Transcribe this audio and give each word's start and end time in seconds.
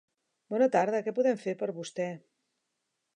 Bona 0.53 0.67
tarda, 0.75 1.01
què 1.07 1.13
podem 1.19 1.37
fer 1.43 1.55
per 1.61 1.71
vostè? 1.77 2.09